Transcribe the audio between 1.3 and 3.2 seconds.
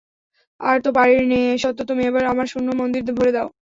নে, সত্য, তুমি এবার আমার শূন্য মন্দির